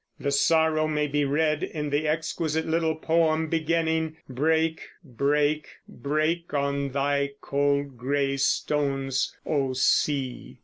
The 0.19 0.31
sorrow 0.31 0.87
may 0.87 1.05
be 1.05 1.25
read 1.25 1.61
in 1.61 1.91
the 1.91 2.07
exquisite 2.07 2.65
little 2.65 2.95
poem 2.95 3.49
beginning, 3.49 4.17
"Break, 4.27 4.81
break, 5.03 5.67
break, 5.87 6.51
On 6.55 6.89
thy 6.89 7.33
cold 7.39 7.97
gray 7.97 8.37
stones, 8.37 9.37
O 9.45 9.73
Sea!" 9.73 10.57